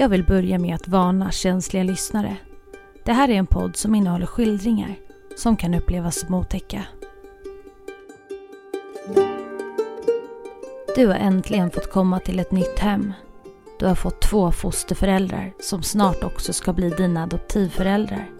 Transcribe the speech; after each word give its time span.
Jag 0.00 0.08
vill 0.08 0.24
börja 0.24 0.58
med 0.58 0.74
att 0.74 0.88
varna 0.88 1.30
känsliga 1.30 1.82
lyssnare. 1.82 2.36
Det 3.04 3.12
här 3.12 3.28
är 3.28 3.34
en 3.34 3.46
podd 3.46 3.76
som 3.76 3.94
innehåller 3.94 4.26
skildringar 4.26 4.94
som 5.36 5.56
kan 5.56 5.74
upplevas 5.74 6.20
som 6.20 6.34
otäcka. 6.34 6.84
Du 10.96 11.06
har 11.06 11.14
äntligen 11.14 11.70
fått 11.70 11.90
komma 11.92 12.20
till 12.20 12.40
ett 12.40 12.52
nytt 12.52 12.78
hem. 12.78 13.12
Du 13.78 13.86
har 13.86 13.94
fått 13.94 14.20
två 14.20 14.52
fosterföräldrar 14.52 15.52
som 15.60 15.82
snart 15.82 16.24
också 16.24 16.52
ska 16.52 16.72
bli 16.72 16.90
dina 16.90 17.22
adoptivföräldrar. 17.22 18.30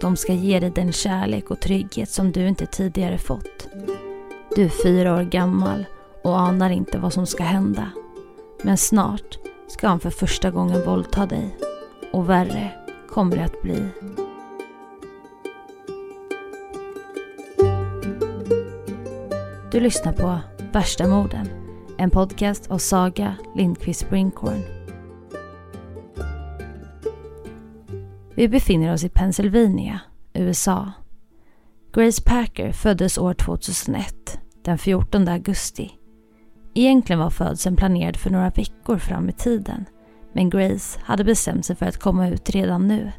De 0.00 0.16
ska 0.16 0.32
ge 0.32 0.60
dig 0.60 0.70
den 0.70 0.92
kärlek 0.92 1.50
och 1.50 1.60
trygghet 1.60 2.10
som 2.10 2.32
du 2.32 2.48
inte 2.48 2.66
tidigare 2.66 3.18
fått. 3.18 3.68
Du 4.56 4.64
är 4.64 4.82
fyra 4.82 5.14
år 5.14 5.22
gammal 5.22 5.84
och 6.28 6.40
anar 6.40 6.70
inte 6.70 6.98
vad 6.98 7.12
som 7.12 7.26
ska 7.26 7.42
hända. 7.42 7.90
Men 8.62 8.76
snart 8.76 9.38
ska 9.68 9.88
han 9.88 10.00
för 10.00 10.10
första 10.10 10.50
gången 10.50 10.86
våldta 10.86 11.26
dig. 11.26 11.56
Och 12.12 12.30
värre 12.30 12.70
kommer 13.10 13.36
det 13.36 13.44
att 13.44 13.62
bli. 13.62 13.88
Du 19.72 19.80
lyssnar 19.80 20.12
på 20.12 20.38
Värsta 20.72 21.08
morden, 21.08 21.48
en 21.98 22.10
podcast 22.10 22.70
av 22.70 22.78
Saga 22.78 23.36
Lindqvist 23.56 24.10
Brinkhorn. 24.10 24.62
Vi 28.34 28.48
befinner 28.48 28.92
oss 28.92 29.04
i 29.04 29.08
Pennsylvania, 29.08 30.00
USA. 30.32 30.92
Grace 31.92 32.22
Packer 32.22 32.72
föddes 32.72 33.18
år 33.18 33.34
2001, 33.34 34.38
den 34.62 34.78
14 34.78 35.28
augusti. 35.28 35.97
Egentligen 36.78 37.20
var 37.20 37.30
födseln 37.30 37.76
planerad 37.76 38.16
för 38.16 38.30
några 38.30 38.50
veckor 38.50 38.98
fram 38.98 39.28
i 39.28 39.32
tiden, 39.32 39.84
men 40.32 40.50
Grace 40.50 41.00
hade 41.04 41.24
bestämt 41.24 41.64
sig 41.64 41.76
för 41.76 41.86
att 41.86 41.96
komma 41.96 42.28
ut 42.28 42.50
redan 42.50 42.88
nu. 42.88 43.12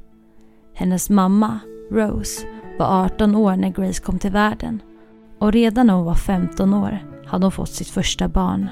Hennes 0.75 1.09
mamma, 1.09 1.59
Rose, 1.91 2.47
var 2.79 3.05
18 3.05 3.35
år 3.35 3.55
när 3.55 3.69
Grace 3.69 4.01
kom 4.01 4.19
till 4.19 4.31
världen 4.31 4.81
och 5.39 5.51
redan 5.51 5.87
när 5.87 5.93
hon 5.93 6.05
var 6.05 6.15
15 6.15 6.73
år 6.73 6.99
hade 7.25 7.45
hon 7.45 7.51
fått 7.51 7.69
sitt 7.69 7.87
första 7.87 8.27
barn. 8.27 8.69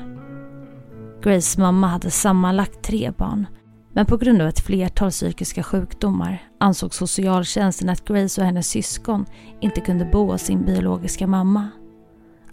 Graces 1.23 1.57
mamma 1.57 1.87
hade 1.87 2.11
sammanlagt 2.11 2.81
tre 2.81 3.11
barn 3.17 3.47
men 3.93 4.05
på 4.05 4.17
grund 4.17 4.41
av 4.41 4.47
ett 4.47 4.65
flertal 4.65 5.11
psykiska 5.11 5.63
sjukdomar 5.63 6.43
ansåg 6.59 6.93
socialtjänsten 6.93 7.89
att 7.89 8.05
Grace 8.05 8.41
och 8.41 8.45
hennes 8.45 8.67
syskon 8.67 9.25
inte 9.61 9.81
kunde 9.81 10.05
bo 10.05 10.31
hos 10.31 10.41
sin 10.41 10.65
biologiska 10.65 11.27
mamma. 11.27 11.69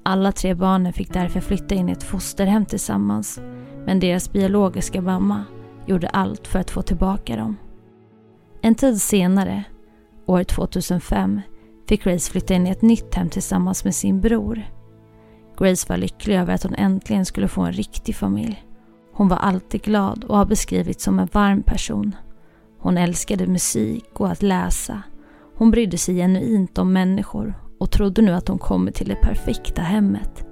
Alla 0.07 0.33
tre 0.33 0.55
barnen 0.55 0.93
fick 0.93 1.13
därför 1.13 1.41
flytta 1.41 1.75
in 1.75 1.89
i 1.89 1.93
ett 1.93 2.03
fosterhem 2.03 2.67
tillsammans 2.67 3.41
men 3.87 4.01
deras 4.01 4.33
biologiska 4.33 5.03
mamma 5.03 5.45
gjorde 5.87 6.09
allt 6.09 6.47
för 6.47 6.59
att 6.59 6.71
få 6.71 6.83
tillbaka 6.83 7.37
dem. 7.37 7.57
En 8.61 8.75
tid 8.75 9.03
senare, 9.03 9.65
år 10.27 10.45
2005, 10.45 11.41
fick 11.89 12.05
Grace 12.05 12.31
flytta 12.31 12.55
in 12.55 12.67
i 12.67 12.71
ett 12.71 12.83
nytt 12.83 13.15
hem 13.15 13.29
tillsammans 13.31 13.85
med 13.85 13.95
sin 13.95 14.21
bror. 14.21 14.63
Grace 15.59 15.87
var 15.89 15.97
lycklig 15.97 16.37
över 16.37 16.55
att 16.55 16.63
hon 16.63 16.75
äntligen 16.75 17.25
skulle 17.25 17.49
få 17.49 17.63
en 17.63 17.73
riktig 17.73 18.17
familj. 18.17 18.65
Hon 19.13 19.29
var 19.29 19.37
alltid 19.37 19.83
glad 19.83 20.25
och 20.25 20.37
har 20.37 20.47
beskrivits 20.47 21.05
som 21.05 21.19
en 21.19 21.29
varm 21.33 21.63
person. 21.63 22.17
Hon 22.79 22.99
älskade 22.99 23.47
musik 23.47 24.21
och 24.21 24.31
att 24.31 24.43
läsa. 24.43 25.03
Hon 25.57 25.71
brydde 25.71 25.99
sig 25.99 26.17
genuint 26.17 26.79
om 26.79 26.93
människor 26.93 27.64
och 27.81 27.91
trodde 27.91 28.23
nu 28.23 28.33
att 28.33 28.49
hon 28.49 28.59
kommit 28.59 28.95
till 28.95 29.09
det 29.09 29.23
perfekta 29.23 29.83
hemmet. 29.83 30.47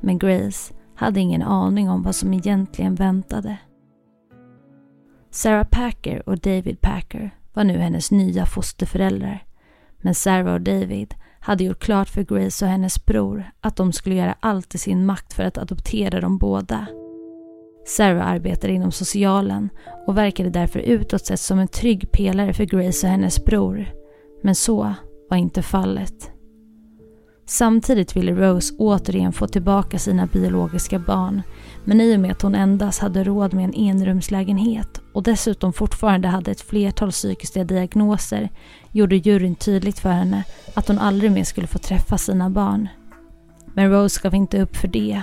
Men 0.00 0.18
Grace 0.18 0.74
hade 0.94 1.20
ingen 1.20 1.42
aning 1.42 1.90
om 1.90 2.02
vad 2.02 2.14
som 2.14 2.34
egentligen 2.34 2.94
väntade. 2.94 3.56
Sarah 5.30 5.66
Packer 5.70 6.28
och 6.28 6.38
David 6.38 6.80
Packer 6.80 7.34
var 7.52 7.64
nu 7.64 7.78
hennes 7.78 8.10
nya 8.10 8.46
fosterföräldrar. 8.46 9.44
Men 9.98 10.14
Sarah 10.14 10.54
och 10.54 10.60
David 10.60 11.14
hade 11.40 11.64
gjort 11.64 11.78
klart 11.78 12.08
för 12.08 12.22
Grace 12.22 12.64
och 12.64 12.70
hennes 12.70 13.04
bror 13.04 13.50
att 13.60 13.76
de 13.76 13.92
skulle 13.92 14.14
göra 14.14 14.36
allt 14.40 14.74
i 14.74 14.78
sin 14.78 15.06
makt 15.06 15.32
för 15.32 15.42
att 15.42 15.58
adoptera 15.58 16.20
dem 16.20 16.38
båda. 16.38 16.86
Sarah 17.86 18.26
arbetade 18.26 18.72
inom 18.72 18.92
socialen 18.92 19.68
och 20.06 20.18
verkade 20.18 20.50
därför 20.50 20.78
utåt 20.78 21.26
sett 21.26 21.40
som 21.40 21.58
en 21.58 21.68
trygg 21.68 22.12
pelare 22.12 22.52
för 22.52 22.64
Grace 22.64 23.06
och 23.06 23.10
hennes 23.10 23.44
bror. 23.44 23.86
Men 24.42 24.54
så 24.54 24.94
var 25.30 25.36
inte 25.36 25.62
fallet. 25.62 26.30
Samtidigt 27.50 28.16
ville 28.16 28.32
Rose 28.32 28.74
återigen 28.78 29.32
få 29.32 29.46
tillbaka 29.46 29.98
sina 29.98 30.26
biologiska 30.26 30.98
barn 30.98 31.42
men 31.84 32.00
i 32.00 32.16
och 32.16 32.20
med 32.20 32.30
att 32.32 32.42
hon 32.42 32.54
endast 32.54 33.00
hade 33.00 33.24
råd 33.24 33.54
med 33.54 33.64
en 33.64 33.74
enrumslägenhet 33.74 35.00
och 35.12 35.22
dessutom 35.22 35.72
fortfarande 35.72 36.28
hade 36.28 36.50
ett 36.50 36.60
flertal 36.60 37.10
psykiska 37.10 37.64
diagnoser 37.64 38.48
gjorde 38.92 39.16
juryn 39.16 39.54
tydligt 39.54 39.98
för 39.98 40.10
henne 40.10 40.44
att 40.74 40.88
hon 40.88 40.98
aldrig 40.98 41.30
mer 41.32 41.44
skulle 41.44 41.66
få 41.66 41.78
träffa 41.78 42.18
sina 42.18 42.50
barn. 42.50 42.88
Men 43.74 43.90
Rose 43.90 44.20
gav 44.22 44.34
inte 44.34 44.62
upp 44.62 44.76
för 44.76 44.88
det. 44.88 45.22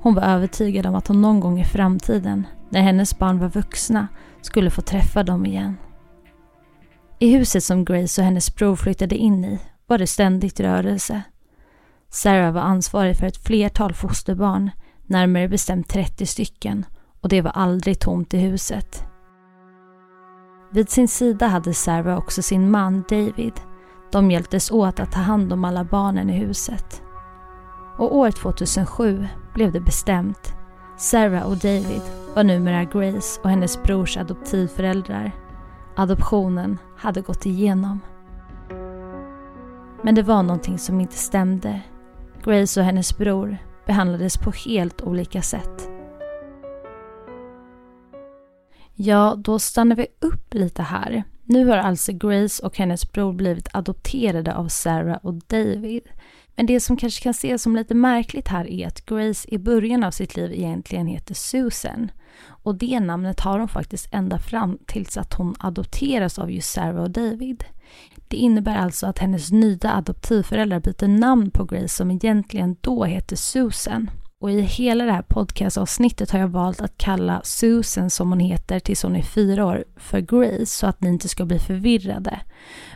Hon 0.00 0.14
var 0.14 0.22
övertygad 0.22 0.86
om 0.86 0.94
att 0.94 1.08
hon 1.08 1.22
någon 1.22 1.40
gång 1.40 1.60
i 1.60 1.64
framtiden, 1.64 2.46
när 2.70 2.80
hennes 2.80 3.18
barn 3.18 3.38
var 3.38 3.48
vuxna, 3.48 4.08
skulle 4.40 4.70
få 4.70 4.82
träffa 4.82 5.22
dem 5.22 5.46
igen. 5.46 5.76
I 7.18 7.36
huset 7.36 7.64
som 7.64 7.84
Grace 7.84 8.20
och 8.20 8.24
hennes 8.24 8.56
bror 8.56 8.76
flyttade 8.76 9.16
in 9.16 9.44
i 9.44 9.58
var 9.86 9.98
det 9.98 10.06
ständigt 10.06 10.60
rörelse. 10.60 11.22
Sarah 12.14 12.52
var 12.52 12.60
ansvarig 12.60 13.16
för 13.16 13.26
ett 13.26 13.44
flertal 13.44 13.92
fosterbarn, 13.94 14.70
närmare 15.06 15.48
bestämt 15.48 15.88
30 15.88 16.26
stycken, 16.26 16.86
och 17.20 17.28
det 17.28 17.40
var 17.40 17.50
aldrig 17.50 17.98
tomt 17.98 18.34
i 18.34 18.38
huset. 18.38 19.04
Vid 20.72 20.90
sin 20.90 21.08
sida 21.08 21.46
hade 21.46 21.74
Sarah 21.74 22.18
också 22.18 22.42
sin 22.42 22.70
man 22.70 23.04
David. 23.08 23.52
De 24.12 24.30
hjälptes 24.30 24.70
åt 24.70 25.00
att 25.00 25.12
ta 25.12 25.20
hand 25.20 25.52
om 25.52 25.64
alla 25.64 25.84
barnen 25.84 26.30
i 26.30 26.32
huset. 26.32 27.02
Och 27.98 28.16
år 28.16 28.30
2007 28.30 29.26
blev 29.54 29.72
det 29.72 29.80
bestämt. 29.80 30.54
Sarah 30.96 31.46
och 31.46 31.56
David 31.56 32.02
var 32.34 32.44
numera 32.44 32.84
Grace 32.84 33.40
och 33.42 33.50
hennes 33.50 33.82
brors 33.82 34.16
adoptivföräldrar. 34.16 35.32
Adoptionen 35.96 36.78
hade 36.96 37.20
gått 37.20 37.46
igenom. 37.46 38.00
Men 40.02 40.14
det 40.14 40.22
var 40.22 40.42
någonting 40.42 40.78
som 40.78 41.00
inte 41.00 41.16
stämde. 41.16 41.80
Grace 42.44 42.80
och 42.80 42.86
hennes 42.86 43.18
bror 43.18 43.58
behandlades 43.86 44.36
på 44.36 44.50
helt 44.50 45.02
olika 45.02 45.42
sätt. 45.42 45.88
Ja, 48.94 49.34
då 49.38 49.58
stannar 49.58 49.96
vi 49.96 50.06
upp 50.20 50.54
lite 50.54 50.82
här. 50.82 51.24
Nu 51.44 51.66
har 51.66 51.76
alltså 51.76 52.12
Grace 52.12 52.66
och 52.66 52.78
hennes 52.78 53.12
bror 53.12 53.32
blivit 53.32 53.68
adopterade 53.72 54.54
av 54.54 54.68
Sarah 54.68 55.18
och 55.22 55.34
David. 55.34 56.02
Men 56.56 56.66
det 56.66 56.80
som 56.80 56.96
kanske 56.96 57.22
kan 57.22 57.30
ses 57.30 57.62
som 57.62 57.76
lite 57.76 57.94
märkligt 57.94 58.48
här 58.48 58.70
är 58.70 58.86
att 58.86 59.06
Grace 59.06 59.48
i 59.48 59.58
början 59.58 60.04
av 60.04 60.10
sitt 60.10 60.36
liv 60.36 60.52
egentligen 60.52 61.06
heter 61.06 61.34
Susan. 61.34 62.10
Och 62.46 62.74
det 62.74 63.00
namnet 63.00 63.40
har 63.40 63.58
hon 63.58 63.68
faktiskt 63.68 64.08
ända 64.12 64.38
fram 64.38 64.78
tills 64.86 65.16
att 65.16 65.34
hon 65.34 65.54
adopteras 65.58 66.38
av 66.38 66.50
just 66.50 66.72
Sarah 66.72 67.02
och 67.02 67.10
David. 67.10 67.64
Det 68.32 68.36
innebär 68.36 68.76
alltså 68.76 69.06
att 69.06 69.18
hennes 69.18 69.52
nya 69.52 69.92
adoptivföräldrar 69.92 70.80
byter 70.80 71.08
namn 71.08 71.50
på 71.50 71.64
Grace 71.64 71.88
som 71.88 72.10
egentligen 72.10 72.76
då 72.80 73.04
heter 73.04 73.36
Susan. 73.36 74.10
Och 74.40 74.50
i 74.50 74.60
hela 74.60 75.04
det 75.04 75.12
här 75.12 75.22
podcastavsnittet 75.22 76.30
har 76.30 76.38
jag 76.38 76.48
valt 76.48 76.80
att 76.80 76.98
kalla 76.98 77.40
Susan 77.44 78.10
som 78.10 78.28
hon 78.28 78.40
heter 78.40 78.80
tills 78.80 79.02
hon 79.02 79.16
är 79.16 79.22
fyra 79.22 79.66
år 79.66 79.84
för 79.96 80.20
Grace 80.20 80.66
så 80.66 80.86
att 80.86 81.00
ni 81.00 81.08
inte 81.08 81.28
ska 81.28 81.44
bli 81.44 81.58
förvirrade. 81.58 82.40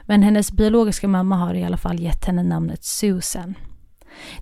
Men 0.03 0.23
hennes 0.23 0.53
biologiska 0.53 1.09
mamma 1.09 1.37
har 1.37 1.55
i 1.55 1.65
alla 1.65 1.77
fall 1.77 2.01
gett 2.01 2.25
henne 2.25 2.43
namnet 2.43 2.85
Susan. 2.85 3.55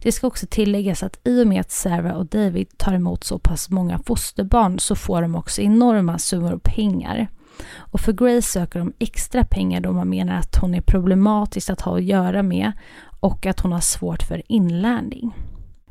Det 0.02 0.12
ska 0.12 0.26
också 0.26 0.46
tilläggas 0.50 1.02
att 1.02 1.20
i 1.24 1.42
och 1.42 1.46
med 1.46 1.60
att 1.60 1.70
Sarah 1.70 2.16
och 2.16 2.26
David 2.26 2.78
tar 2.78 2.92
emot 2.92 3.24
så 3.24 3.38
pass 3.38 3.70
många 3.70 3.98
fosterbarn 3.98 4.78
så 4.78 4.94
får 4.96 5.22
de 5.22 5.34
också 5.34 5.62
enorma 5.62 6.18
summor 6.18 6.60
pengar. 6.64 7.28
Och 7.76 8.00
för 8.00 8.12
Grace 8.12 8.42
söker 8.42 8.78
de 8.78 8.92
extra 8.98 9.44
pengar 9.44 9.80
då 9.80 9.92
man 9.92 10.08
menar 10.08 10.38
att 10.38 10.56
hon 10.56 10.74
är 10.74 10.80
problematisk 10.80 11.70
att 11.70 11.80
ha 11.80 11.96
att 11.96 12.04
göra 12.04 12.42
med 12.42 12.72
och 13.20 13.46
att 13.46 13.60
hon 13.60 13.72
har 13.72 13.80
svårt 13.80 14.22
för 14.22 14.42
inlärning. 14.46 15.34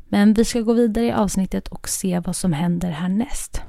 Men 0.08 0.34
vi 0.34 0.44
ska 0.44 0.60
gå 0.60 0.72
vidare 0.72 1.04
i 1.04 1.12
avsnittet 1.12 1.68
och 1.68 1.88
se 1.88 2.20
vad 2.20 2.36
som 2.36 2.52
händer 2.52 2.90
härnäst. 2.90 3.62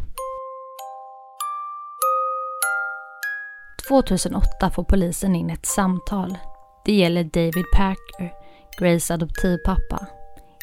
2008 3.90 4.70
får 4.70 4.84
polisen 4.84 5.36
in 5.36 5.50
ett 5.50 5.66
samtal. 5.66 6.38
Det 6.86 6.94
gäller 6.94 7.24
David 7.24 7.66
Packer, 7.74 8.34
Grace 8.80 9.14
adoptivpappa. 9.14 10.08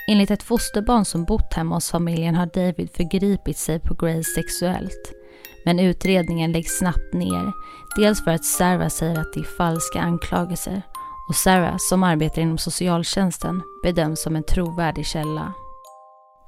Enligt 0.08 0.30
ett 0.30 0.42
fosterbarn 0.42 1.04
som 1.04 1.24
bott 1.24 1.54
hemma 1.54 1.74
hos 1.74 1.90
familjen 1.90 2.34
har 2.34 2.46
David 2.46 2.90
förgripit 2.90 3.58
sig 3.58 3.80
på 3.80 3.94
Grace 3.94 4.24
sexuellt. 4.24 5.21
Men 5.64 5.78
utredningen 5.78 6.52
läggs 6.52 6.78
snabbt 6.78 7.12
ner. 7.12 7.52
Dels 7.96 8.24
för 8.24 8.30
att 8.30 8.44
Sarah 8.44 8.88
säger 8.88 9.18
att 9.20 9.32
det 9.32 9.40
är 9.40 9.56
falska 9.56 10.00
anklagelser 10.00 10.82
och 11.28 11.34
Sarah, 11.34 11.76
som 11.78 12.02
arbetar 12.02 12.42
inom 12.42 12.58
socialtjänsten, 12.58 13.62
bedöms 13.82 14.22
som 14.22 14.36
en 14.36 14.44
trovärdig 14.44 15.06
källa. 15.06 15.52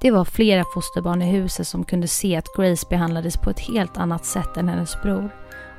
Det 0.01 0.11
var 0.11 0.25
flera 0.25 0.63
fosterbarn 0.73 1.21
i 1.21 1.31
huset 1.31 1.67
som 1.67 1.83
kunde 1.83 2.07
se 2.07 2.35
att 2.35 2.55
Grace 2.55 2.87
behandlades 2.89 3.37
på 3.37 3.49
ett 3.49 3.59
helt 3.59 3.97
annat 3.97 4.25
sätt 4.25 4.57
än 4.57 4.69
hennes 4.69 5.01
bror 5.01 5.31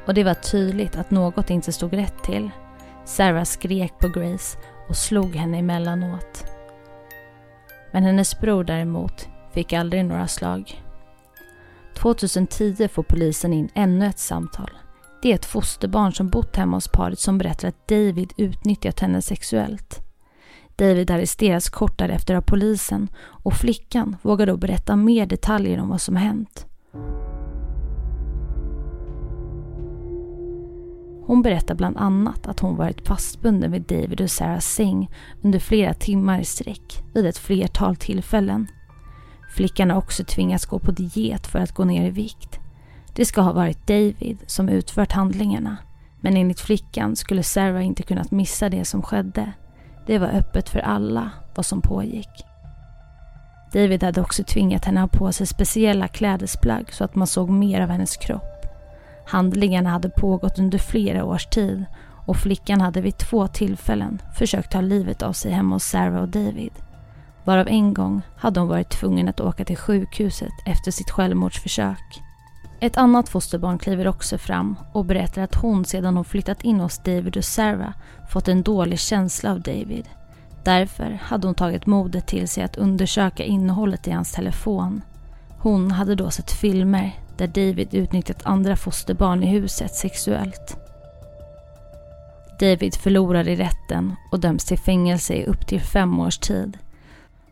och 0.06 0.14
det 0.14 0.24
var 0.24 0.34
tydligt 0.34 0.96
att 0.96 1.10
något 1.10 1.50
inte 1.50 1.72
stod 1.72 1.92
rätt 1.92 2.22
till. 2.22 2.50
Sarah 3.04 3.44
skrek 3.44 3.98
på 3.98 4.08
Grace 4.08 4.58
och 4.88 4.96
slog 4.96 5.36
henne 5.36 5.58
emellanåt. 5.58 6.44
Men 7.92 8.02
hennes 8.02 8.40
bror 8.40 8.64
däremot 8.64 9.28
fick 9.52 9.72
aldrig 9.72 10.04
några 10.04 10.26
slag. 10.26 10.85
2010 11.96 12.88
får 12.88 13.02
polisen 13.02 13.52
in 13.52 13.68
ännu 13.74 14.06
ett 14.06 14.18
samtal. 14.18 14.70
Det 15.22 15.30
är 15.30 15.34
ett 15.34 15.44
fosterbarn 15.44 16.12
som 16.12 16.28
bott 16.28 16.56
hemma 16.56 16.76
hos 16.76 16.88
paret 16.88 17.18
som 17.18 17.38
berättar 17.38 17.68
att 17.68 17.88
David 17.88 18.32
utnyttjat 18.36 19.00
henne 19.00 19.22
sexuellt. 19.22 20.00
David 20.76 21.10
arresteras 21.10 21.68
kort 21.68 21.98
därefter 21.98 22.34
av 22.34 22.40
polisen 22.40 23.08
och 23.18 23.54
flickan 23.54 24.16
vågar 24.22 24.46
då 24.46 24.56
berätta 24.56 24.96
mer 24.96 25.26
detaljer 25.26 25.80
om 25.80 25.88
vad 25.88 26.00
som 26.00 26.16
hänt. 26.16 26.66
Hon 31.26 31.42
berättar 31.42 31.74
bland 31.74 31.96
annat 31.96 32.46
att 32.46 32.60
hon 32.60 32.76
varit 32.76 33.06
fastbunden 33.06 33.72
vid 33.72 33.82
David 33.82 34.20
och 34.20 34.30
Sarahs 34.30 34.74
säng 34.74 35.10
under 35.42 35.58
flera 35.58 35.94
timmar 35.94 36.40
i 36.40 36.44
sträck 36.44 37.04
vid 37.14 37.26
ett 37.26 37.38
flertal 37.38 37.96
tillfällen. 37.96 38.68
Flickan 39.54 39.90
har 39.90 39.98
också 39.98 40.24
tvingats 40.24 40.66
gå 40.66 40.78
på 40.78 40.90
diet 40.90 41.46
för 41.46 41.58
att 41.58 41.72
gå 41.72 41.84
ner 41.84 42.06
i 42.06 42.10
vikt. 42.10 42.58
Det 43.14 43.24
ska 43.24 43.40
ha 43.40 43.52
varit 43.52 43.86
David 43.86 44.38
som 44.46 44.68
utfört 44.68 45.12
handlingarna. 45.12 45.76
Men 46.20 46.36
enligt 46.36 46.60
flickan 46.60 47.16
skulle 47.16 47.42
Sarah 47.42 47.86
inte 47.86 48.02
kunnat 48.02 48.30
missa 48.30 48.68
det 48.68 48.84
som 48.84 49.02
skedde. 49.02 49.52
Det 50.06 50.18
var 50.18 50.28
öppet 50.28 50.68
för 50.68 50.78
alla 50.78 51.30
vad 51.54 51.66
som 51.66 51.80
pågick. 51.80 52.44
David 53.72 54.02
hade 54.02 54.20
också 54.20 54.44
tvingat 54.44 54.84
henne 54.84 55.02
att 55.02 55.14
ha 55.14 55.18
på 55.18 55.32
sig 55.32 55.46
speciella 55.46 56.08
klädesplagg 56.08 56.92
så 56.92 57.04
att 57.04 57.14
man 57.14 57.26
såg 57.26 57.50
mer 57.50 57.80
av 57.80 57.88
hennes 57.88 58.16
kropp. 58.16 58.66
Handlingarna 59.26 59.90
hade 59.90 60.08
pågått 60.08 60.58
under 60.58 60.78
flera 60.78 61.24
års 61.24 61.46
tid 61.46 61.84
och 62.26 62.36
flickan 62.36 62.80
hade 62.80 63.00
vid 63.00 63.18
två 63.18 63.46
tillfällen 63.46 64.22
försökt 64.38 64.72
ta 64.72 64.80
livet 64.80 65.22
av 65.22 65.32
sig 65.32 65.52
hemma 65.52 65.74
hos 65.74 65.84
Sarah 65.84 66.22
och 66.22 66.28
David. 66.28 66.72
Varav 67.46 67.68
en 67.68 67.94
gång 67.94 68.22
hade 68.36 68.60
hon 68.60 68.68
varit 68.68 68.90
tvungen 68.90 69.28
att 69.28 69.40
åka 69.40 69.64
till 69.64 69.76
sjukhuset 69.76 70.52
efter 70.66 70.90
sitt 70.90 71.10
självmordsförsök. 71.10 72.22
Ett 72.80 72.96
annat 72.96 73.28
fosterbarn 73.28 73.78
kliver 73.78 74.08
också 74.08 74.38
fram 74.38 74.76
och 74.92 75.04
berättar 75.04 75.42
att 75.42 75.54
hon 75.54 75.84
sedan 75.84 76.16
hon 76.16 76.24
flyttat 76.24 76.62
in 76.62 76.80
hos 76.80 76.98
David 76.98 77.36
och 77.36 77.44
Sarah 77.44 77.92
fått 78.30 78.48
en 78.48 78.62
dålig 78.62 78.98
känsla 78.98 79.52
av 79.52 79.60
David. 79.60 80.08
Därför 80.64 81.18
hade 81.22 81.48
hon 81.48 81.54
tagit 81.54 81.86
modet 81.86 82.26
till 82.26 82.48
sig 82.48 82.64
att 82.64 82.76
undersöka 82.76 83.44
innehållet 83.44 84.08
i 84.08 84.10
hans 84.10 84.32
telefon. 84.32 85.02
Hon 85.58 85.90
hade 85.90 86.14
då 86.14 86.30
sett 86.30 86.50
filmer 86.50 87.20
där 87.36 87.46
David 87.46 87.94
utnyttjat 87.94 88.46
andra 88.46 88.76
fosterbarn 88.76 89.42
i 89.42 89.46
huset 89.46 89.94
sexuellt. 89.94 90.76
David 92.60 92.94
förlorar 92.94 93.48
i 93.48 93.56
rätten 93.56 94.14
och 94.32 94.40
döms 94.40 94.64
till 94.64 94.78
fängelse 94.78 95.34
i 95.34 95.44
upp 95.44 95.66
till 95.66 95.80
fem 95.80 96.20
års 96.20 96.38
tid. 96.38 96.78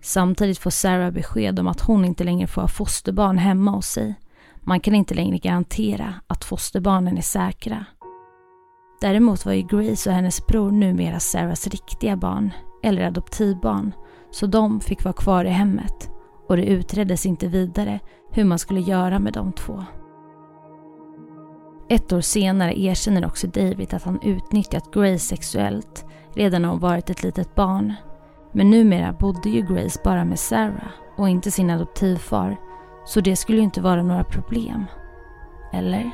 Samtidigt 0.05 0.59
får 0.59 0.71
Sarah 0.71 1.11
besked 1.11 1.59
om 1.59 1.69
att 1.69 1.81
hon 1.81 2.05
inte 2.05 2.25
längre 2.25 2.47
får 2.47 2.61
ha 2.61 2.69
fosterbarn 2.69 3.39
hemma 3.39 3.71
hos 3.71 3.87
sig. 3.87 4.15
Man 4.61 4.81
kan 4.81 4.95
inte 4.95 5.15
längre 5.15 5.39
garantera 5.39 6.15
att 6.27 6.45
fosterbarnen 6.45 7.19
är 7.19 7.23
säkra. 7.23 7.85
Däremot 9.01 9.47
var 9.47 9.53
ju 9.53 9.63
Grace 9.63 10.11
och 10.11 10.17
hennes 10.17 10.47
bror 10.47 10.71
numera 10.71 11.21
Sarahs 11.21 11.67
riktiga 11.67 12.17
barn, 12.17 12.51
eller 12.83 13.05
adoptivbarn, 13.05 13.93
så 14.31 14.47
de 14.47 14.81
fick 14.81 15.05
vara 15.05 15.15
kvar 15.15 15.45
i 15.45 15.49
hemmet 15.49 16.11
och 16.49 16.57
det 16.57 16.65
utreddes 16.65 17.27
inte 17.27 17.49
vidare 17.49 18.01
hur 18.33 18.45
man 18.45 18.59
skulle 18.59 18.81
göra 18.81 19.19
med 19.19 19.33
de 19.33 19.53
två. 19.53 19.85
Ett 21.89 22.13
år 22.13 22.21
senare 22.21 22.81
erkänner 22.81 23.27
också 23.27 23.47
David 23.47 23.95
att 23.95 24.03
han 24.03 24.23
utnyttjat 24.23 24.93
Grace 24.93 25.19
sexuellt 25.19 26.05
redan 26.35 26.63
när 26.63 26.69
hon 26.69 26.81
varit 26.81 27.11
ett 27.11 27.23
litet 27.23 27.55
barn. 27.55 27.95
Men 28.55 28.71
numera 28.71 29.13
bodde 29.13 29.49
ju 29.49 29.63
Grace 29.63 30.01
bara 30.05 30.25
med 30.25 30.39
Sarah 30.39 30.91
och 31.17 31.29
inte 31.29 31.51
sin 31.51 31.71
adoptivfar 31.71 32.57
så 33.07 33.21
det 33.21 33.37
skulle 33.37 33.59
ju 33.59 33.65
inte 33.65 33.81
vara 33.81 34.03
några 34.03 34.25
problem. 34.25 34.85
Eller? 35.73 36.11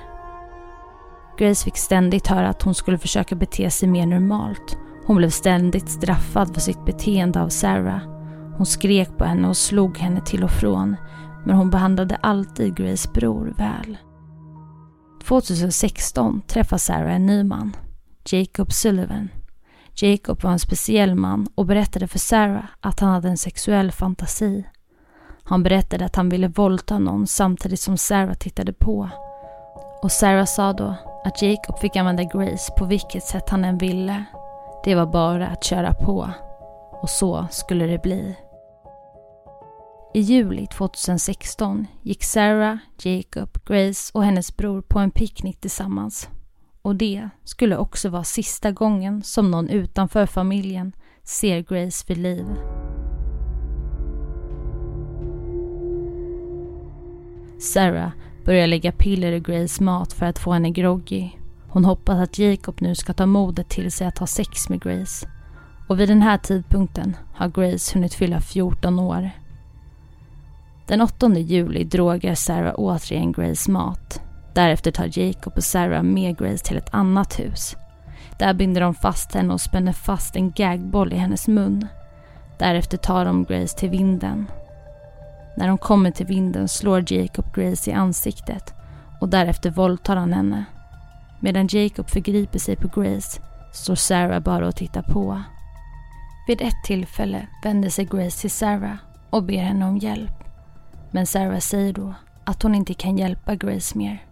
Grace 1.38 1.64
fick 1.64 1.76
ständigt 1.76 2.26
höra 2.26 2.48
att 2.48 2.62
hon 2.62 2.74
skulle 2.74 2.98
försöka 2.98 3.34
bete 3.34 3.70
sig 3.70 3.88
mer 3.88 4.06
normalt. 4.06 4.78
Hon 5.06 5.16
blev 5.16 5.30
ständigt 5.30 5.88
straffad 5.88 6.54
för 6.54 6.60
sitt 6.60 6.84
beteende 6.84 7.42
av 7.42 7.48
Sarah. 7.48 8.00
Hon 8.56 8.66
skrek 8.66 9.18
på 9.18 9.24
henne 9.24 9.48
och 9.48 9.56
slog 9.56 9.98
henne 9.98 10.20
till 10.20 10.44
och 10.44 10.50
från 10.50 10.96
men 11.44 11.56
hon 11.56 11.70
behandlade 11.70 12.16
alltid 12.16 12.76
Grace 12.76 13.10
bror 13.14 13.54
väl. 13.56 13.96
2016 15.24 16.42
träffar 16.46 16.78
Sarah 16.78 17.14
en 17.14 17.26
ny 17.26 17.44
man, 17.44 17.76
Jacob 18.30 18.72
Sullivan. 18.72 19.28
Jacob 19.94 20.42
var 20.42 20.50
en 20.50 20.58
speciell 20.58 21.14
man 21.14 21.46
och 21.54 21.66
berättade 21.66 22.08
för 22.08 22.18
Sarah 22.18 22.64
att 22.80 23.00
han 23.00 23.10
hade 23.10 23.28
en 23.28 23.36
sexuell 23.36 23.92
fantasi. 23.92 24.64
Han 25.42 25.62
berättade 25.62 26.04
att 26.04 26.16
han 26.16 26.28
ville 26.28 26.48
våldta 26.48 26.98
någon 26.98 27.26
samtidigt 27.26 27.80
som 27.80 27.96
Sarah 27.96 28.34
tittade 28.34 28.72
på. 28.72 29.08
Och 30.02 30.12
Sarah 30.12 30.44
sa 30.44 30.72
då 30.72 30.94
att 31.24 31.42
Jacob 31.42 31.78
fick 31.78 31.96
använda 31.96 32.24
Grace 32.24 32.72
på 32.78 32.84
vilket 32.84 33.24
sätt 33.24 33.48
han 33.48 33.64
än 33.64 33.78
ville. 33.78 34.24
Det 34.84 34.94
var 34.94 35.06
bara 35.06 35.46
att 35.46 35.64
köra 35.64 35.94
på. 35.94 36.30
Och 36.92 37.10
så 37.10 37.46
skulle 37.50 37.86
det 37.86 38.02
bli. 38.02 38.36
I 40.14 40.20
juli 40.20 40.66
2016 40.66 41.86
gick 42.02 42.24
Sarah, 42.24 42.76
Jacob, 43.02 43.58
Grace 43.64 44.10
och 44.14 44.24
hennes 44.24 44.56
bror 44.56 44.82
på 44.82 44.98
en 44.98 45.10
picknick 45.10 45.60
tillsammans. 45.60 46.28
Och 46.82 46.96
det 46.96 47.28
skulle 47.44 47.76
också 47.76 48.08
vara 48.08 48.24
sista 48.24 48.72
gången 48.72 49.22
som 49.22 49.50
någon 49.50 49.68
utanför 49.68 50.26
familjen 50.26 50.92
ser 51.22 51.60
Grace 51.60 52.04
vid 52.08 52.18
liv. 52.18 52.46
Sarah 57.60 58.10
börjar 58.44 58.66
lägga 58.66 58.92
piller 58.92 59.32
i 59.32 59.40
Grace 59.40 59.82
mat 59.82 60.12
för 60.12 60.26
att 60.26 60.38
få 60.38 60.52
henne 60.52 60.70
groggy. 60.70 61.30
Hon 61.68 61.84
hoppas 61.84 62.18
att 62.18 62.38
Jacob 62.38 62.80
nu 62.80 62.94
ska 62.94 63.12
ta 63.12 63.26
modet 63.26 63.68
till 63.68 63.92
sig 63.92 64.06
att 64.06 64.18
ha 64.18 64.26
sex 64.26 64.68
med 64.68 64.82
Grace. 64.82 65.28
Och 65.88 66.00
vid 66.00 66.08
den 66.08 66.22
här 66.22 66.38
tidpunkten 66.38 67.16
har 67.34 67.48
Grace 67.48 67.94
hunnit 67.94 68.14
fylla 68.14 68.40
14 68.40 68.98
år. 68.98 69.30
Den 70.86 71.00
8 71.00 71.38
juli 71.38 71.84
drogar 71.84 72.34
Sarah 72.34 72.74
återigen 72.74 73.32
Grace 73.32 73.70
mat. 73.70 74.22
Därefter 74.52 74.90
tar 74.90 75.18
Jacob 75.18 75.52
och 75.56 75.64
Sarah 75.64 76.02
med 76.02 76.38
Grace 76.38 76.64
till 76.64 76.76
ett 76.76 76.94
annat 76.94 77.38
hus. 77.38 77.76
Där 78.38 78.54
binder 78.54 78.80
de 78.80 78.94
fast 78.94 79.34
henne 79.34 79.54
och 79.54 79.60
spänner 79.60 79.92
fast 79.92 80.36
en 80.36 80.50
gagboll 80.50 81.12
i 81.12 81.16
hennes 81.16 81.48
mun. 81.48 81.86
Därefter 82.58 82.96
tar 82.96 83.24
de 83.24 83.44
Grace 83.44 83.78
till 83.78 83.90
vinden. 83.90 84.50
När 85.56 85.68
de 85.68 85.78
kommer 85.78 86.10
till 86.10 86.26
vinden 86.26 86.68
slår 86.68 87.12
Jacob 87.12 87.54
Grace 87.54 87.90
i 87.90 87.92
ansiktet 87.92 88.74
och 89.20 89.28
därefter 89.28 89.70
våldtar 89.70 90.16
han 90.16 90.32
henne. 90.32 90.64
Medan 91.40 91.68
Jacob 91.70 92.10
förgriper 92.10 92.58
sig 92.58 92.76
på 92.76 93.00
Grace 93.00 93.40
står 93.72 93.94
Sarah 93.94 94.40
bara 94.40 94.68
och 94.68 94.76
tittar 94.76 95.02
på. 95.02 95.42
Vid 96.46 96.60
ett 96.60 96.84
tillfälle 96.84 97.46
vänder 97.64 97.88
sig 97.88 98.04
Grace 98.04 98.40
till 98.40 98.50
Sarah 98.50 98.96
och 99.30 99.42
ber 99.42 99.58
henne 99.58 99.86
om 99.86 99.98
hjälp. 99.98 100.44
Men 101.10 101.26
Sarah 101.26 101.58
säger 101.58 101.92
då 101.92 102.14
att 102.44 102.62
hon 102.62 102.74
inte 102.74 102.94
kan 102.94 103.18
hjälpa 103.18 103.54
Grace 103.54 103.98
mer. 103.98 104.24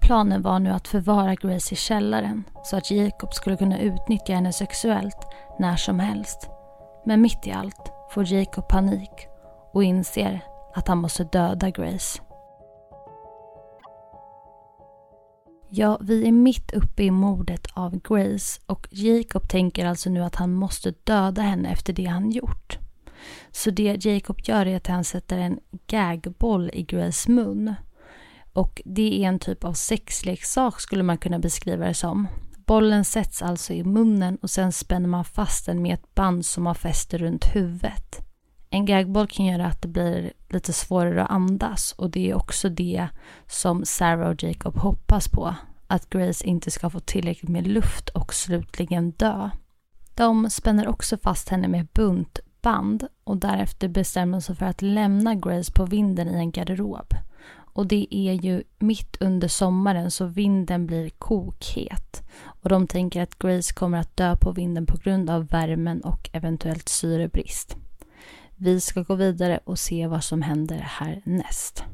Planen 0.00 0.42
var 0.42 0.58
nu 0.58 0.70
att 0.70 0.88
förvara 0.88 1.34
Grace 1.34 1.74
i 1.74 1.76
källaren 1.76 2.44
så 2.64 2.76
att 2.76 2.90
Jacob 2.90 3.34
skulle 3.34 3.56
kunna 3.56 3.78
utnyttja 3.78 4.34
henne 4.34 4.52
sexuellt 4.52 5.26
när 5.58 5.76
som 5.76 6.00
helst. 6.00 6.50
Men 7.04 7.20
mitt 7.20 7.46
i 7.46 7.52
allt 7.52 7.92
får 8.10 8.32
Jacob 8.32 8.68
panik 8.68 9.28
och 9.72 9.84
inser 9.84 10.40
att 10.74 10.88
han 10.88 10.98
måste 10.98 11.24
döda 11.24 11.70
Grace. 11.70 12.20
Ja, 15.70 15.98
vi 16.00 16.28
är 16.28 16.32
mitt 16.32 16.72
uppe 16.72 17.02
i 17.02 17.10
mordet 17.10 17.66
av 17.74 18.00
Grace 18.00 18.60
och 18.66 18.88
Jacob 18.90 19.48
tänker 19.48 19.86
alltså 19.86 20.10
nu 20.10 20.24
att 20.24 20.36
han 20.36 20.52
måste 20.52 20.94
döda 21.04 21.42
henne 21.42 21.70
efter 21.72 21.92
det 21.92 22.04
han 22.04 22.30
gjort. 22.30 22.78
Så 23.50 23.70
det 23.70 24.04
Jacob 24.04 24.40
gör 24.42 24.66
är 24.66 24.76
att 24.76 24.86
han 24.86 25.04
sätter 25.04 25.38
en 25.38 25.58
gagboll 25.86 26.70
i 26.72 26.82
Grace 26.82 27.30
mun. 27.30 27.74
Och 28.52 28.82
det 28.84 29.24
är 29.24 29.28
en 29.28 29.38
typ 29.38 29.64
av 29.64 29.72
sexleksak 29.72 30.80
skulle 30.80 31.02
man 31.02 31.18
kunna 31.18 31.38
beskriva 31.38 31.86
det 31.86 31.94
som. 31.94 32.28
Bollen 32.66 33.04
sätts 33.04 33.42
alltså 33.42 33.72
i 33.72 33.84
munnen 33.84 34.38
och 34.42 34.50
sen 34.50 34.72
spänner 34.72 35.08
man 35.08 35.24
fast 35.24 35.66
den 35.66 35.82
med 35.82 35.94
ett 35.94 36.14
band 36.14 36.46
som 36.46 36.64
man 36.64 36.74
fäster 36.74 37.18
runt 37.18 37.54
huvudet. 37.54 38.28
En 38.70 38.86
gagboll 38.86 39.26
kan 39.28 39.46
göra 39.46 39.66
att 39.66 39.82
det 39.82 39.88
blir 39.88 40.32
lite 40.48 40.72
svårare 40.72 41.24
att 41.24 41.30
andas 41.30 41.92
och 41.92 42.10
det 42.10 42.30
är 42.30 42.34
också 42.34 42.68
det 42.68 43.08
som 43.46 43.84
Sarah 43.84 44.28
och 44.28 44.42
Jacob 44.42 44.76
hoppas 44.76 45.28
på. 45.28 45.54
Att 45.86 46.10
Grace 46.10 46.46
inte 46.46 46.70
ska 46.70 46.90
få 46.90 47.00
tillräckligt 47.00 47.50
med 47.50 47.66
luft 47.66 48.08
och 48.08 48.34
slutligen 48.34 49.10
dö. 49.10 49.50
De 50.14 50.50
spänner 50.50 50.88
också 50.88 51.16
fast 51.16 51.48
henne 51.48 51.68
med 51.68 51.86
bunt 51.86 52.40
band 52.62 53.06
och 53.24 53.36
därefter 53.36 53.88
bestämmer 53.88 54.40
sig 54.40 54.56
för 54.56 54.66
att 54.66 54.82
lämna 54.82 55.34
Grace 55.34 55.72
på 55.72 55.86
vinden 55.86 56.28
i 56.28 56.34
en 56.34 56.50
garderob. 56.50 57.14
Och 57.78 57.86
det 57.86 58.06
är 58.10 58.32
ju 58.32 58.62
mitt 58.78 59.16
under 59.20 59.48
sommaren 59.48 60.10
så 60.10 60.26
vinden 60.26 60.86
blir 60.86 61.10
kokhet. 61.10 62.22
Och 62.62 62.68
de 62.68 62.86
tänker 62.86 63.22
att 63.22 63.38
Grace 63.38 63.74
kommer 63.74 63.98
att 63.98 64.16
dö 64.16 64.36
på 64.36 64.52
vinden 64.52 64.86
på 64.86 64.96
grund 64.96 65.30
av 65.30 65.46
värmen 65.46 66.00
och 66.00 66.30
eventuellt 66.32 66.88
syrebrist. 66.88 67.76
Vi 68.56 68.80
ska 68.80 69.02
gå 69.02 69.14
vidare 69.14 69.60
och 69.64 69.78
se 69.78 70.06
vad 70.06 70.24
som 70.24 70.42
händer 70.42 70.76
härnäst. 70.76 71.84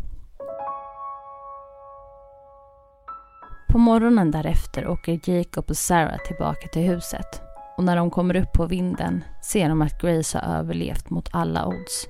På 3.68 3.78
morgonen 3.78 4.30
därefter 4.30 4.88
åker 4.88 5.30
Jacob 5.30 5.64
och 5.68 5.76
Sarah 5.76 6.18
tillbaka 6.26 6.68
till 6.68 6.82
huset 6.82 7.42
och 7.76 7.84
när 7.84 7.96
de 7.96 8.10
kommer 8.10 8.36
upp 8.36 8.52
på 8.52 8.66
vinden 8.66 9.24
ser 9.42 9.68
de 9.68 9.82
att 9.82 10.00
Grace 10.00 10.38
har 10.38 10.58
överlevt 10.58 11.10
mot 11.10 11.28
alla 11.32 11.66
odds. 11.66 12.06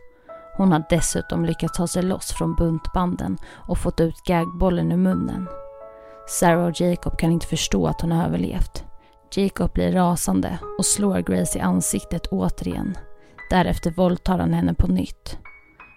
Hon 0.56 0.72
har 0.72 0.84
dessutom 0.88 1.44
lyckats 1.44 1.76
ta 1.76 1.86
sig 1.86 2.02
loss 2.02 2.32
från 2.32 2.54
buntbanden 2.54 3.38
och 3.68 3.78
fått 3.78 4.00
ut 4.00 4.24
gagbollen 4.24 4.92
ur 4.92 4.96
munnen. 4.96 5.48
Sarah 6.28 6.66
och 6.66 6.80
Jacob 6.80 7.18
kan 7.18 7.32
inte 7.32 7.46
förstå 7.46 7.86
att 7.86 8.00
hon 8.00 8.12
har 8.12 8.24
överlevt. 8.24 8.84
Jacob 9.36 9.72
blir 9.72 9.92
rasande 9.92 10.58
och 10.78 10.86
slår 10.86 11.18
Grace 11.18 11.58
i 11.58 11.60
ansiktet 11.60 12.26
återigen. 12.26 12.98
Därefter 13.50 13.90
våldtar 13.90 14.38
han 14.38 14.54
henne 14.54 14.74
på 14.74 14.86
nytt. 14.86 15.38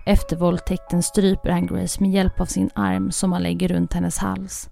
Efter 0.06 0.36
våldtäkten 0.36 1.04
stryper 1.04 1.50
han 1.50 1.68
Grace 1.68 2.02
med 2.02 2.12
hjälp 2.12 2.40
av 2.40 2.46
sin 2.46 2.70
arm 2.76 3.12
som 3.12 3.34
han 3.34 3.44
lägger 3.44 3.68
runt 3.68 3.94
hennes 3.94 4.18
hals. 4.18 4.70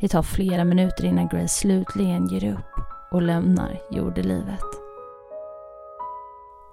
Det 0.00 0.08
tar 0.08 0.22
flera 0.22 0.64
minuter 0.64 1.04
innan 1.04 1.28
Grace 1.28 1.48
slutligen 1.48 2.26
ger 2.26 2.52
upp 2.52 2.80
och 3.10 3.22
lämnar 3.22 3.80
jordelivet. 3.90 4.64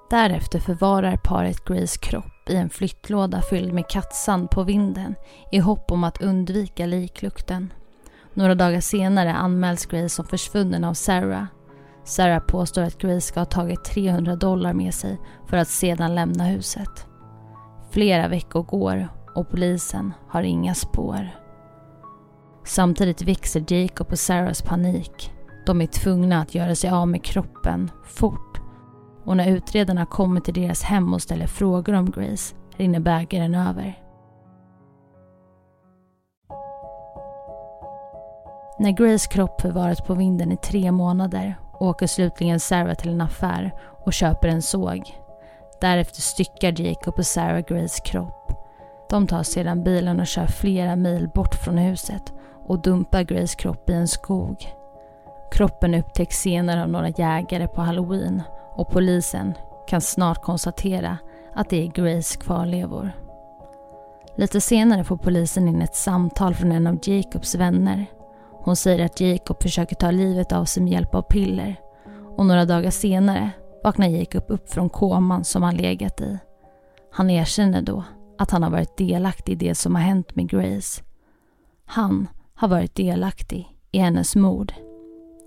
Därefter 0.09 0.59
förvarar 0.59 1.17
paret 1.17 1.65
Grace 1.65 1.99
kropp 1.99 2.32
i 2.49 2.55
en 2.55 2.69
flyttlåda 2.69 3.41
fylld 3.41 3.73
med 3.73 3.87
kattsand 3.87 4.49
på 4.49 4.63
vinden 4.63 5.15
i 5.51 5.59
hopp 5.59 5.91
om 5.91 6.03
att 6.03 6.21
undvika 6.21 6.85
liklukten. 6.85 7.73
Några 8.33 8.55
dagar 8.55 8.81
senare 8.81 9.33
anmäls 9.33 9.85
Grace 9.85 10.09
som 10.09 10.25
försvunnen 10.25 10.83
av 10.83 10.93
Sarah. 10.93 11.45
Sarah 12.03 12.39
påstår 12.39 12.81
att 12.81 12.97
Grace 12.97 13.21
ska 13.21 13.39
ha 13.39 13.45
tagit 13.45 13.83
300 13.83 14.35
dollar 14.35 14.73
med 14.73 14.93
sig 14.93 15.19
för 15.47 15.57
att 15.57 15.67
sedan 15.67 16.15
lämna 16.15 16.43
huset. 16.43 17.07
Flera 17.91 18.27
veckor 18.27 18.63
går 18.63 19.07
och 19.35 19.49
polisen 19.49 20.13
har 20.29 20.43
inga 20.43 20.73
spår. 20.73 21.29
Samtidigt 22.65 23.21
växer 23.21 23.73
Jacob 23.73 24.07
och 24.11 24.19
Sarahs 24.19 24.61
panik. 24.61 25.31
De 25.65 25.81
är 25.81 25.87
tvungna 25.87 26.41
att 26.41 26.55
göra 26.55 26.75
sig 26.75 26.89
av 26.89 27.07
med 27.07 27.23
kroppen 27.23 27.91
fort. 28.05 28.52
Och 29.25 29.37
när 29.37 29.47
utredarna 29.47 30.05
kommer 30.05 30.41
till 30.41 30.53
deras 30.53 30.83
hem 30.83 31.13
och 31.13 31.21
ställer 31.21 31.47
frågor 31.47 31.93
om 31.93 32.11
Grace 32.11 32.55
rinner 32.77 32.99
bägaren 32.99 33.55
över. 33.55 33.99
När 38.79 38.91
Grace 38.91 39.29
kropp 39.29 39.61
förvaras 39.61 40.01
på 40.01 40.13
vinden 40.13 40.51
i 40.51 40.57
tre 40.57 40.91
månader 40.91 41.55
åker 41.79 42.07
slutligen 42.07 42.59
Sarah 42.59 42.95
till 42.95 43.09
en 43.09 43.21
affär 43.21 43.71
och 44.05 44.13
köper 44.13 44.47
en 44.47 44.61
såg. 44.61 45.17
Därefter 45.81 46.21
styckar 46.21 46.81
Jacob 46.81 47.13
och 47.17 47.25
Sarah 47.25 47.59
Grace 47.59 48.01
kropp. 48.05 48.53
De 49.09 49.27
tar 49.27 49.43
sedan 49.43 49.83
bilen 49.83 50.19
och 50.19 50.27
kör 50.27 50.47
flera 50.47 50.95
mil 50.95 51.29
bort 51.35 51.55
från 51.55 51.77
huset 51.77 52.33
och 52.67 52.81
dumpar 52.81 53.23
Grace 53.23 53.55
kropp 53.55 53.89
i 53.89 53.93
en 53.93 54.07
skog. 54.07 54.67
Kroppen 55.51 55.93
upptäcks 55.93 56.35
senare 56.35 56.83
av 56.83 56.89
några 56.89 57.09
jägare 57.09 57.67
på 57.67 57.81
halloween 57.81 58.41
och 58.75 58.89
polisen 58.89 59.53
kan 59.87 60.01
snart 60.01 60.41
konstatera 60.41 61.17
att 61.55 61.69
det 61.69 61.83
är 61.83 61.87
Grace 61.87 62.37
kvarlevor. 62.39 63.11
Lite 64.37 64.61
senare 64.61 65.03
får 65.03 65.17
polisen 65.17 65.67
in 65.67 65.81
ett 65.81 65.95
samtal 65.95 66.55
från 66.55 66.71
en 66.71 66.87
av 66.87 66.99
Jacobs 67.03 67.55
vänner. 67.55 68.05
Hon 68.51 68.75
säger 68.75 69.05
att 69.05 69.21
Jacob 69.21 69.61
försöker 69.61 69.95
ta 69.95 70.11
livet 70.11 70.51
av 70.51 70.65
sig 70.65 70.83
med 70.83 70.93
hjälp 70.93 71.15
av 71.15 71.21
piller 71.21 71.75
och 72.37 72.45
några 72.45 72.65
dagar 72.65 72.91
senare 72.91 73.51
vaknar 73.83 74.07
Jacob 74.07 74.43
upp 74.47 74.69
från 74.69 74.89
koman 74.89 75.43
som 75.43 75.63
han 75.63 75.75
legat 75.75 76.21
i. 76.21 76.37
Han 77.11 77.29
erkänner 77.29 77.81
då 77.81 78.03
att 78.37 78.51
han 78.51 78.63
har 78.63 78.69
varit 78.69 78.97
delaktig 78.97 79.53
i 79.53 79.55
det 79.55 79.75
som 79.75 79.95
har 79.95 80.01
hänt 80.01 80.35
med 80.35 80.49
Grace. 80.49 81.03
Han 81.85 82.27
har 82.55 82.67
varit 82.67 82.95
delaktig 82.95 83.77
i 83.91 83.99
hennes 83.99 84.35
mord. 84.35 84.73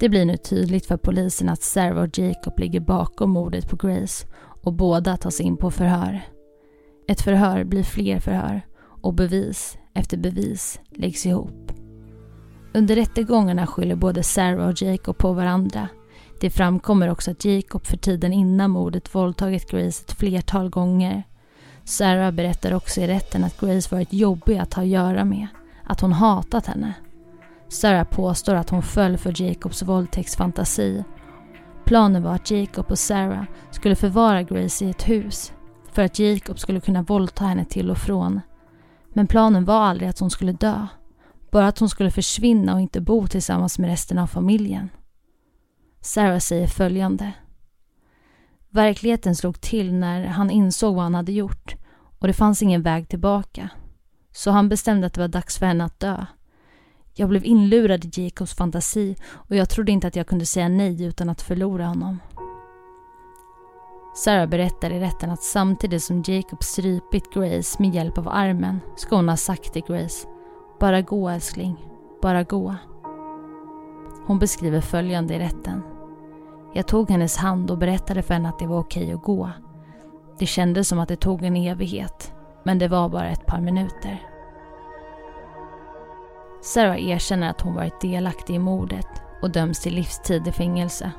Det 0.01 0.09
blir 0.09 0.25
nu 0.25 0.37
tydligt 0.37 0.87
för 0.87 0.97
polisen 0.97 1.49
att 1.49 1.63
Sarah 1.63 2.03
och 2.03 2.19
Jacob 2.19 2.59
ligger 2.59 2.81
bakom 2.81 3.31
mordet 3.31 3.69
på 3.69 3.77
Grace 3.77 4.27
och 4.63 4.73
båda 4.73 5.17
tas 5.17 5.41
in 5.41 5.57
på 5.57 5.71
förhör. 5.71 6.21
Ett 7.09 7.21
förhör 7.21 7.65
blir 7.65 7.83
fler 7.83 8.21
förhör 8.21 8.61
och 9.03 9.15
bevis 9.15 9.79
efter 9.95 10.17
bevis 10.17 10.81
läggs 10.91 11.27
ihop. 11.27 11.73
Under 12.75 12.95
rättegångarna 12.95 13.67
skyller 13.67 13.97
både 13.97 14.23
Sarah 14.23 14.69
och 14.69 14.83
Jacob 14.83 15.19
på 15.19 15.33
varandra. 15.33 15.89
Det 16.41 16.51
framkommer 16.51 17.11
också 17.11 17.31
att 17.31 17.45
Jacob 17.45 17.87
för 17.87 17.97
tiden 17.97 18.33
innan 18.33 18.71
mordet 18.71 19.15
våldtagit 19.15 19.71
Grace 19.71 20.05
ett 20.05 20.13
flertal 20.13 20.71
gånger. 20.71 21.23
Sarah 21.85 22.31
berättar 22.31 22.73
också 22.73 23.01
i 23.01 23.07
rätten 23.07 23.45
att 23.45 23.61
Grace 23.61 23.95
varit 23.95 24.13
jobbig 24.13 24.59
att 24.59 24.75
ha 24.75 24.83
att 24.83 24.89
göra 24.89 25.25
med, 25.25 25.47
att 25.85 26.01
hon 26.01 26.13
hatat 26.13 26.67
henne. 26.67 26.95
Sarah 27.77 28.05
påstår 28.05 28.55
att 28.55 28.71
hon 28.71 28.83
föll 28.83 29.19
för 29.19 29.43
Jacobs 29.43 29.83
våldtäktsfantasi. 29.83 31.05
Planen 31.85 32.23
var 32.23 32.35
att 32.35 32.51
Jacob 32.51 32.87
och 32.91 32.99
Sarah 32.99 33.45
skulle 33.71 33.97
förvara 33.97 34.43
Grace 34.43 34.85
i 34.85 34.91
ett 34.91 35.09
hus 35.09 35.53
för 35.93 36.03
att 36.03 36.19
Jacob 36.19 36.59
skulle 36.59 36.81
kunna 36.81 37.03
våldta 37.03 37.45
henne 37.45 37.65
till 37.65 37.91
och 37.91 37.99
från. 37.99 38.41
Men 39.13 39.27
planen 39.27 39.65
var 39.65 39.81
aldrig 39.81 40.09
att 40.09 40.19
hon 40.19 40.31
skulle 40.31 40.53
dö. 40.53 40.87
Bara 41.51 41.69
att 41.69 41.79
hon 41.79 41.89
skulle 41.89 42.11
försvinna 42.11 42.75
och 42.75 42.81
inte 42.81 43.01
bo 43.01 43.27
tillsammans 43.27 43.79
med 43.79 43.91
resten 43.91 44.19
av 44.19 44.27
familjen. 44.27 44.89
Sarah 46.01 46.39
säger 46.39 46.67
följande. 46.67 47.33
Verkligheten 48.71 49.37
slog 49.37 49.61
till 49.61 49.95
när 49.95 50.27
han 50.27 50.51
insåg 50.51 50.95
vad 50.95 51.05
han 51.05 51.15
hade 51.15 51.33
gjort 51.33 51.75
och 52.19 52.27
det 52.27 52.33
fanns 52.33 52.63
ingen 52.63 52.83
väg 52.83 53.09
tillbaka. 53.09 53.69
Så 54.33 54.51
han 54.51 54.69
bestämde 54.69 55.07
att 55.07 55.15
det 55.15 55.21
var 55.21 55.29
dags 55.29 55.59
för 55.59 55.67
henne 55.67 55.85
att 55.85 56.01
dö. 56.01 56.27
Jag 57.19 57.29
blev 57.29 57.45
inlurad 57.45 58.05
i 58.05 58.23
Jacobs 58.23 58.55
fantasi 58.55 59.17
och 59.33 59.57
jag 59.57 59.69
trodde 59.69 59.93
inte 59.93 60.07
att 60.07 60.17
jag 60.17 60.27
kunde 60.27 60.47
säga 60.47 60.69
nej 60.69 61.05
utan 61.05 61.29
att 61.29 61.43
förlora 61.43 61.87
honom. 61.87 62.19
Sarah 64.15 64.49
berättar 64.49 64.91
i 64.91 65.01
rätten 65.01 65.31
att 65.31 65.43
samtidigt 65.43 66.03
som 66.03 66.23
Jacob 66.27 66.65
strypit 66.65 67.33
Grace 67.35 67.83
med 67.83 67.95
hjälp 67.95 68.19
av 68.19 68.29
armen 68.29 68.81
ska 68.97 69.17
hon 69.17 69.29
ha 69.29 69.37
sagt 69.37 69.73
till 69.73 69.83
Grace 69.83 70.29
Bara 70.81 71.01
gå 71.01 71.29
älskling, 71.29 71.87
bara 72.23 72.43
gå. 72.43 72.75
Hon 74.27 74.39
beskriver 74.39 74.81
följande 74.81 75.35
i 75.35 75.39
rätten. 75.39 75.83
Jag 76.75 76.89
tog 76.89 77.11
hennes 77.11 77.37
hand 77.37 77.71
och 77.71 77.79
berättade 77.79 78.23
för 78.23 78.35
henne 78.35 78.49
att 78.49 78.59
det 78.59 78.67
var 78.67 78.79
okej 78.79 79.13
att 79.13 79.23
gå. 79.23 79.51
Det 80.39 80.47
kändes 80.47 80.89
som 80.89 80.99
att 80.99 81.09
det 81.09 81.17
tog 81.17 81.43
en 81.43 81.57
evighet, 81.57 82.35
men 82.65 82.79
det 82.79 82.89
var 82.89 83.09
bara 83.09 83.31
ett 83.31 83.47
par 83.47 83.61
minuter. 83.61 84.36
Sarah 86.67 87.09
erkänner 87.09 87.51
att 87.51 87.61
hon 87.61 87.75
varit 87.75 88.01
delaktig 88.01 88.55
i 88.55 88.59
mordet 88.59 89.07
och 89.43 89.51
döms 89.51 89.81
till 89.81 89.95
livstid 89.95 90.49
i 90.49 90.53
fängelse. 90.53 91.11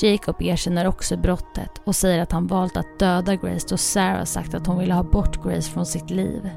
Jacob 0.00 0.42
erkänner 0.42 0.86
också 0.86 1.16
brottet 1.16 1.70
och 1.84 1.96
säger 1.96 2.22
att 2.22 2.32
han 2.32 2.46
valt 2.46 2.76
att 2.76 2.98
döda 2.98 3.36
Grace 3.36 3.66
då 3.70 3.76
Sarah 3.76 4.24
sagt 4.24 4.54
att 4.54 4.66
hon 4.66 4.78
ville 4.78 4.94
ha 4.94 5.02
bort 5.02 5.42
Grace 5.42 5.70
från 5.70 5.86
sitt 5.86 6.10
liv. 6.10 6.50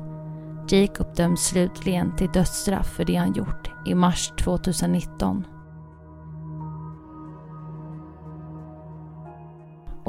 Jacob 0.69 1.15
döms 1.15 1.41
slutligen 1.41 2.15
till 2.15 2.31
dödsstraff 2.31 2.87
för 2.95 3.05
det 3.05 3.15
han 3.15 3.33
gjort 3.33 3.71
i 3.85 3.95
mars 3.95 4.31
2019. 4.39 5.45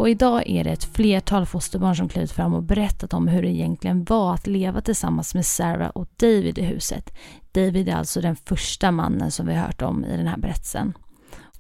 Och 0.02 0.09
idag 0.09 0.42
är 0.47 0.64
det 0.64 0.71
ett 0.71 0.85
flertal 0.85 1.47
fosterbarn 1.47 1.97
som 1.97 2.09
klivit 2.09 2.32
fram 2.32 2.54
och 2.54 2.62
berättat 2.62 3.14
om 3.14 3.28
hur 3.28 3.42
det 3.42 3.49
egentligen 3.49 4.04
var 4.04 4.35
att 4.35 4.47
leva 4.47 4.80
tillsammans 4.80 5.35
med 5.35 5.47
Sarah 5.47 5.88
och 5.88 6.09
David 6.16 6.59
i 6.59 6.62
huset. 6.62 7.14
David 7.52 7.88
är 7.88 7.94
alltså 7.94 8.21
den 8.21 8.37
första 8.37 8.90
mannen 8.90 9.30
som 9.30 9.47
vi 9.47 9.54
har 9.54 9.66
hört 9.66 9.82
om 9.82 10.04
i 10.04 10.16
den 10.16 10.26
här 10.26 10.37
berättelsen. 10.37 10.92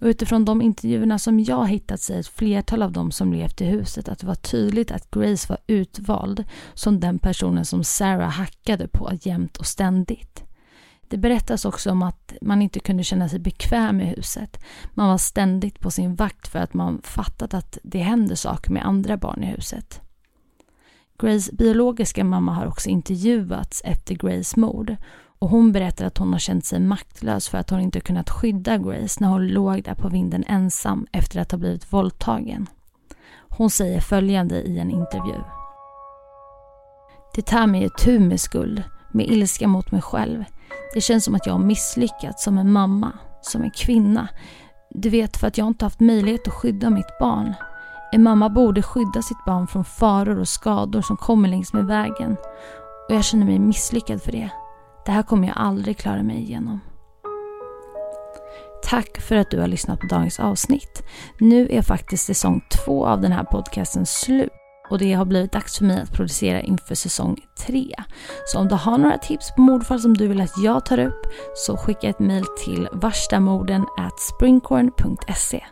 Och 0.00 0.06
utifrån 0.06 0.44
de 0.44 0.62
intervjuerna 0.62 1.18
som 1.18 1.40
jag 1.40 1.68
hittat 1.68 2.00
säger 2.00 2.20
ett 2.20 2.26
flertal 2.26 2.82
av 2.82 2.92
dem 2.92 3.10
som 3.10 3.32
levt 3.32 3.60
i 3.60 3.64
huset 3.64 4.08
att 4.08 4.18
det 4.18 4.26
var 4.26 4.34
tydligt 4.34 4.90
att 4.90 5.10
Grace 5.10 5.46
var 5.48 5.58
utvald 5.66 6.44
som 6.74 7.00
den 7.00 7.18
personen 7.18 7.64
som 7.64 7.84
Sarah 7.84 8.30
hackade 8.30 8.88
på 8.88 9.10
jämt 9.20 9.56
och 9.56 9.66
ständigt. 9.66 10.44
Det 11.12 11.18
berättas 11.18 11.64
också 11.64 11.90
om 11.90 12.02
att 12.02 12.32
man 12.42 12.62
inte 12.62 12.80
kunde 12.80 13.04
känna 13.04 13.28
sig 13.28 13.38
bekväm 13.38 14.00
i 14.00 14.04
huset. 14.04 14.64
Man 14.94 15.08
var 15.08 15.18
ständigt 15.18 15.80
på 15.80 15.90
sin 15.90 16.14
vakt 16.14 16.48
för 16.48 16.58
att 16.58 16.74
man 16.74 17.00
fattat 17.04 17.54
att 17.54 17.78
det 17.82 17.98
händer 17.98 18.34
saker 18.34 18.72
med 18.72 18.86
andra 18.86 19.16
barn 19.16 19.42
i 19.42 19.46
huset. 19.46 20.00
Grace 21.18 21.52
biologiska 21.52 22.24
mamma 22.24 22.52
har 22.54 22.66
också 22.66 22.88
intervjuats 22.88 23.82
efter 23.84 24.14
Grays 24.14 24.56
mord 24.56 24.96
och 25.38 25.48
hon 25.48 25.72
berättar 25.72 26.06
att 26.06 26.18
hon 26.18 26.32
har 26.32 26.38
känt 26.38 26.64
sig 26.64 26.80
maktlös 26.80 27.48
för 27.48 27.58
att 27.58 27.70
hon 27.70 27.80
inte 27.80 28.00
kunnat 28.00 28.30
skydda 28.30 28.78
Grace 28.78 29.16
när 29.20 29.28
hon 29.28 29.48
låg 29.48 29.82
där 29.82 29.94
på 29.94 30.08
vinden 30.08 30.44
ensam 30.46 31.06
efter 31.12 31.40
att 31.40 31.50
ha 31.50 31.58
blivit 31.58 31.92
våldtagen. 31.92 32.66
Hon 33.48 33.70
säger 33.70 34.00
följande 34.00 34.62
i 34.62 34.78
en 34.78 34.90
intervju. 34.90 35.40
Det 37.34 37.42
tar 37.42 37.66
mig 37.66 37.84
itu 37.84 38.18
med 38.18 38.40
skuld, 38.40 38.82
med 39.10 39.26
ilska 39.26 39.68
mot 39.68 39.90
mig 39.92 40.02
själv. 40.02 40.44
Det 40.94 41.00
känns 41.00 41.24
som 41.24 41.34
att 41.34 41.46
jag 41.46 41.54
har 41.54 41.60
misslyckats 41.60 42.44
som 42.44 42.58
en 42.58 42.72
mamma, 42.72 43.12
som 43.40 43.62
en 43.62 43.70
kvinna. 43.70 44.28
Du 44.90 45.10
vet 45.10 45.36
för 45.36 45.46
att 45.46 45.58
jag 45.58 45.66
inte 45.66 45.84
haft 45.84 46.00
möjlighet 46.00 46.48
att 46.48 46.54
skydda 46.54 46.90
mitt 46.90 47.18
barn. 47.20 47.54
En 48.12 48.22
mamma 48.22 48.48
borde 48.48 48.82
skydda 48.82 49.22
sitt 49.22 49.44
barn 49.46 49.66
från 49.66 49.84
faror 49.84 50.38
och 50.38 50.48
skador 50.48 51.02
som 51.02 51.16
kommer 51.16 51.48
längs 51.48 51.72
med 51.72 51.86
vägen. 51.86 52.36
Och 53.08 53.14
jag 53.14 53.24
känner 53.24 53.46
mig 53.46 53.58
misslyckad 53.58 54.22
för 54.22 54.32
det. 54.32 54.50
Det 55.06 55.12
här 55.12 55.22
kommer 55.22 55.48
jag 55.48 55.56
aldrig 55.56 55.98
klara 55.98 56.22
mig 56.22 56.36
igenom. 56.36 56.80
Tack 58.82 59.20
för 59.20 59.36
att 59.36 59.50
du 59.50 59.60
har 59.60 59.66
lyssnat 59.66 60.00
på 60.00 60.06
dagens 60.06 60.40
avsnitt. 60.40 61.02
Nu 61.38 61.68
är 61.70 61.82
faktiskt 61.82 62.26
säsong 62.26 62.64
två 62.84 63.06
av 63.06 63.20
den 63.20 63.32
här 63.32 63.44
podcasten 63.44 64.06
slut 64.06 64.52
och 64.92 64.98
det 64.98 65.12
har 65.12 65.24
blivit 65.24 65.52
dags 65.52 65.78
för 65.78 65.84
mig 65.84 66.02
att 66.02 66.12
producera 66.12 66.60
inför 66.60 66.94
säsong 66.94 67.36
3. 67.66 67.94
Så 68.46 68.58
om 68.58 68.68
du 68.68 68.74
har 68.74 68.98
några 68.98 69.18
tips 69.18 69.54
på 69.56 69.60
mordfall 69.60 70.00
som 70.00 70.16
du 70.16 70.28
vill 70.28 70.40
att 70.40 70.58
jag 70.58 70.86
tar 70.86 70.98
upp 70.98 71.26
så 71.54 71.76
skicka 71.76 72.08
ett 72.08 72.18
mail 72.18 72.44
till 72.64 72.88
varstamorden 72.92 73.86
springcorn.se. 74.18 75.64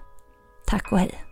Tack 0.66 0.92
och 0.92 0.98
hej! 0.98 1.29